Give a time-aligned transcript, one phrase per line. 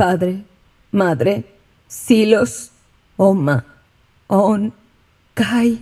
[0.00, 0.44] padre,
[0.92, 1.44] madre,
[1.86, 2.70] Silos,
[3.18, 3.66] Oma,
[4.28, 4.72] On,
[5.34, 5.78] Kai,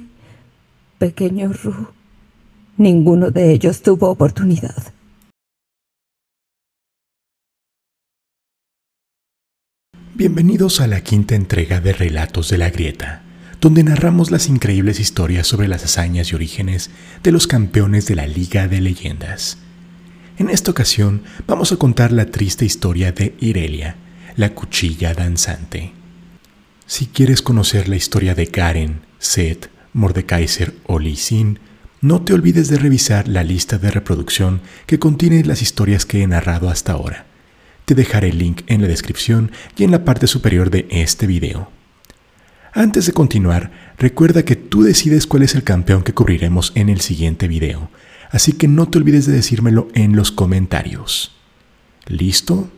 [0.99, 1.87] pequeño Ru.
[2.79, 4.93] Ninguno de ellos tuvo oportunidad.
[10.15, 13.23] Bienvenidos a la quinta entrega de Relatos de la Grieta,
[13.61, 16.91] donde narramos las increíbles historias sobre las hazañas y orígenes
[17.23, 19.59] de los campeones de la Liga de Leyendas.
[20.39, 23.97] En esta ocasión vamos a contar la triste historia de Irelia,
[24.39, 25.91] la cuchilla danzante.
[26.87, 31.59] Si quieres conocer la historia de Karen, Seth, Mordekaiser o Lisin,
[32.01, 36.27] no te olvides de revisar la lista de reproducción que contiene las historias que he
[36.29, 37.27] narrado hasta ahora.
[37.85, 41.73] Te dejaré el link en la descripción y en la parte superior de este video.
[42.73, 47.01] Antes de continuar, recuerda que tú decides cuál es el campeón que cubriremos en el
[47.01, 47.91] siguiente video,
[48.31, 51.35] así que no te olvides de decírmelo en los comentarios.
[52.07, 52.71] ¿Listo?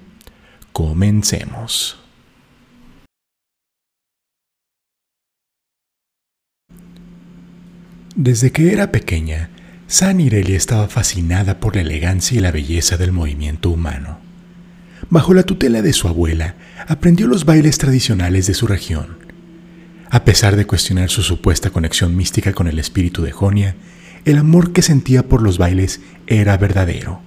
[0.73, 1.99] Comencemos.
[8.17, 9.51] Desde que era pequeña,
[9.87, 14.19] San Irelia estaba fascinada por la elegancia y la belleza del movimiento humano.
[15.09, 16.55] Bajo la tutela de su abuela,
[16.87, 19.19] aprendió los bailes tradicionales de su región.
[20.11, 23.75] A pesar de cuestionar su supuesta conexión mística con el espíritu de Jonia,
[24.25, 27.23] el amor que sentía por los bailes era verdadero.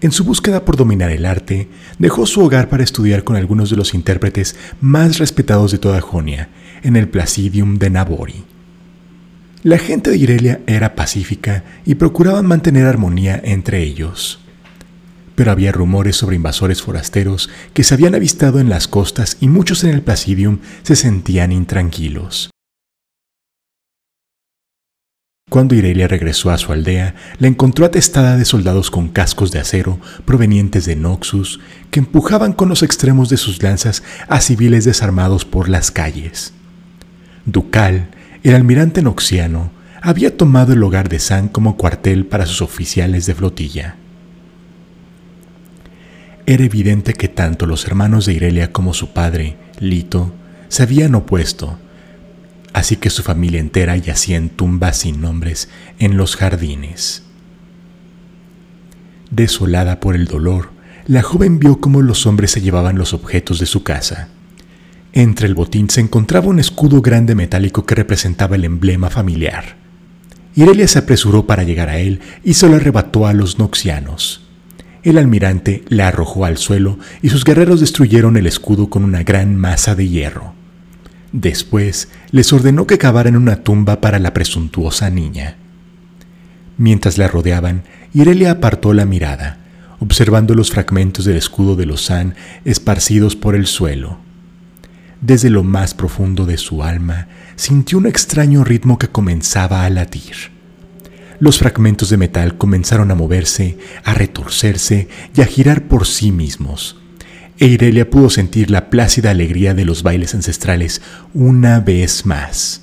[0.00, 1.68] En su búsqueda por dominar el arte,
[1.98, 6.50] dejó su hogar para estudiar con algunos de los intérpretes más respetados de toda Jonia,
[6.82, 8.44] en el Placidium de Nabori.
[9.64, 14.40] La gente de Irelia era pacífica y procuraban mantener armonía entre ellos.
[15.34, 19.82] Pero había rumores sobre invasores forasteros que se habían avistado en las costas y muchos
[19.82, 22.50] en el Placidium se sentían intranquilos.
[25.48, 29.98] Cuando Irelia regresó a su aldea, la encontró atestada de soldados con cascos de acero
[30.26, 31.58] provenientes de Noxus,
[31.90, 36.52] que empujaban con los extremos de sus lanzas a civiles desarmados por las calles.
[37.46, 38.08] Ducal,
[38.42, 39.70] el almirante noxiano,
[40.02, 43.96] había tomado el hogar de San como cuartel para sus oficiales de flotilla.
[46.44, 50.32] Era evidente que tanto los hermanos de Irelia como su padre, Lito,
[50.68, 51.78] se habían opuesto,
[52.78, 55.68] así que su familia entera yacía en tumbas sin nombres
[55.98, 57.22] en los jardines.
[59.30, 60.70] Desolada por el dolor,
[61.06, 64.28] la joven vio cómo los hombres se llevaban los objetos de su casa.
[65.12, 69.76] Entre el botín se encontraba un escudo grande metálico que representaba el emblema familiar.
[70.54, 74.46] Irelia se apresuró para llegar a él y se lo arrebató a los noxianos.
[75.02, 79.56] El almirante la arrojó al suelo y sus guerreros destruyeron el escudo con una gran
[79.56, 80.54] masa de hierro.
[81.32, 85.56] Después les ordenó que cavaran una tumba para la presuntuosa niña.
[86.78, 87.82] Mientras la rodeaban,
[88.14, 89.58] Irelia apartó la mirada,
[89.98, 92.34] observando los fragmentos del escudo de San
[92.64, 94.18] esparcidos por el suelo.
[95.20, 100.52] Desde lo más profundo de su alma, sintió un extraño ritmo que comenzaba a latir.
[101.40, 106.96] Los fragmentos de metal comenzaron a moverse, a retorcerse y a girar por sí mismos,
[107.58, 111.02] e Irelia pudo sentir la plácida alegría de los bailes ancestrales
[111.34, 112.82] una vez más.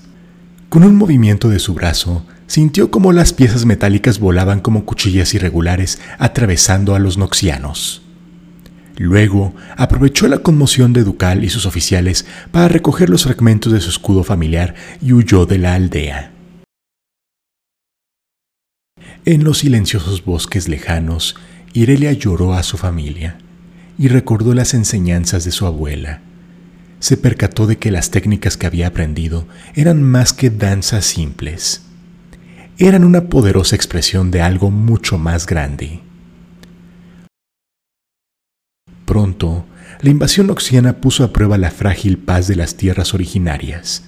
[0.70, 6.00] Con un movimiento de su brazo, sintió como las piezas metálicas volaban como cuchillas irregulares
[6.20, 8.02] atravesando a los noxianos.
[8.98, 13.90] Luego aprovechó la conmoción de Ducal y sus oficiales para recoger los fragmentos de su
[13.90, 16.32] escudo familiar y huyó de la aldea.
[19.26, 21.36] En los silenciosos bosques lejanos,
[21.74, 23.38] Irelia lloró a su familia
[23.98, 26.22] y recordó las enseñanzas de su abuela.
[27.00, 31.84] Se percató de que las técnicas que había aprendido eran más que danzas simples.
[32.78, 36.02] Eran una poderosa expresión de algo mucho más grande.
[39.06, 39.66] Pronto,
[40.02, 44.04] la invasión oxiana puso a prueba la frágil paz de las tierras originarias.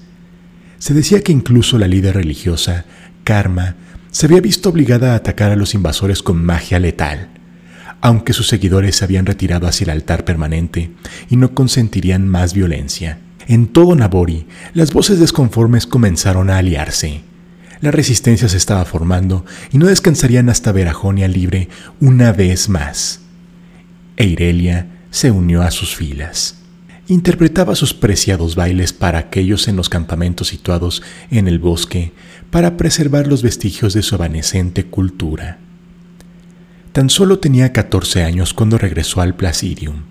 [0.80, 2.86] Se decía que incluso la líder religiosa,
[3.24, 3.76] Karma,
[4.12, 7.37] se había visto obligada a atacar a los invasores con magia letal
[8.02, 10.92] aunque sus seguidores se habían retirado hacia el altar permanente
[11.30, 13.20] y no consentirían más violencia.
[13.48, 17.22] En todo Nabori, las voces desconformes comenzaron a aliarse.
[17.80, 21.70] La resistencia se estaba formando y no descansarían hasta ver a Jonia libre
[22.00, 23.22] una vez más.
[24.18, 26.56] Eirelia se unió a sus filas.
[27.08, 31.02] Interpretaba sus preciados bailes para aquellos en los campamentos situados
[31.32, 32.12] en el bosque
[32.50, 35.60] para preservar los vestigios de su evanescente cultura.
[36.98, 40.06] Tan solo tenía 14 años cuando regresó al Placidium.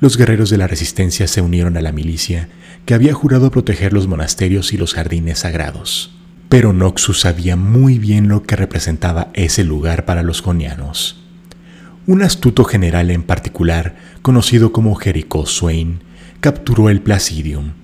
[0.00, 2.48] Los guerreros de la resistencia se unieron a la milicia,
[2.84, 6.16] que había jurado proteger los monasterios y los jardines sagrados.
[6.48, 11.24] Pero Noxus sabía muy bien lo que representaba ese lugar para los jonianos.
[12.08, 16.00] Un astuto general en particular, conocido como Jericho Swain,
[16.40, 17.74] capturó el Placidium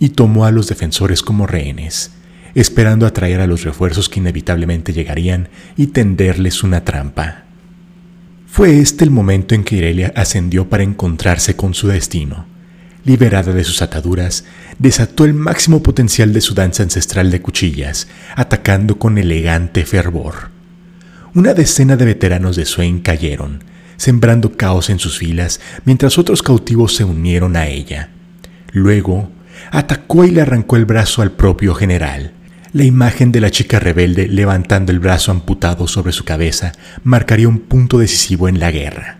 [0.00, 2.10] y tomó a los defensores como rehenes,
[2.56, 7.44] esperando atraer a los refuerzos que inevitablemente llegarían y tenderles una trampa.
[8.52, 12.44] Fue este el momento en que Irelia ascendió para encontrarse con su destino.
[13.02, 14.44] Liberada de sus ataduras,
[14.78, 20.50] desató el máximo potencial de su danza ancestral de cuchillas, atacando con elegante fervor.
[21.34, 23.64] Una decena de veteranos de Swain cayeron,
[23.96, 28.10] sembrando caos en sus filas mientras otros cautivos se unieron a ella.
[28.70, 29.30] Luego,
[29.70, 32.34] atacó y le arrancó el brazo al propio general.
[32.74, 36.72] La imagen de la chica rebelde levantando el brazo amputado sobre su cabeza
[37.04, 39.18] marcaría un punto decisivo en la guerra.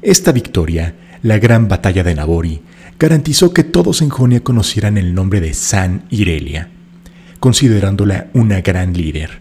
[0.00, 2.62] Esta victoria, la gran batalla de Nabori,
[2.98, 6.70] garantizó que todos en Jonia conocieran el nombre de San Irelia,
[7.40, 9.40] considerándola una gran líder.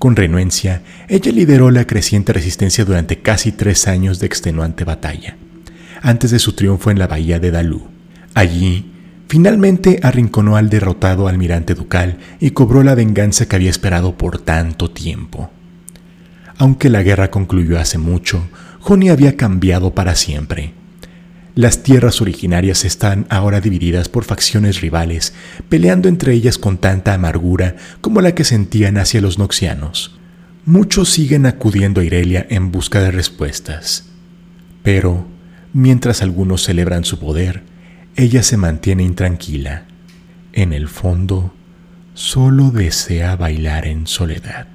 [0.00, 5.36] Con renuencia, ella lideró la creciente resistencia durante casi tres años de extenuante batalla,
[6.02, 7.88] antes de su triunfo en la bahía de Dalú.
[8.34, 8.92] Allí,
[9.28, 14.90] finalmente arrinconó al derrotado almirante ducal y cobró la venganza que había esperado por tanto
[14.90, 15.50] tiempo.
[16.56, 18.48] Aunque la guerra concluyó hace mucho,
[18.80, 20.74] Jonia había cambiado para siempre.
[21.54, 25.34] Las tierras originarias están ahora divididas por facciones rivales,
[25.68, 30.16] peleando entre ellas con tanta amargura como la que sentían hacia los noxianos.
[30.64, 34.04] Muchos siguen acudiendo a Irelia en busca de respuestas.
[34.84, 35.26] Pero,
[35.78, 37.62] mientras algunos celebran su poder,
[38.16, 39.84] ella se mantiene intranquila.
[40.52, 41.54] En el fondo,
[42.14, 44.66] solo desea bailar en soledad.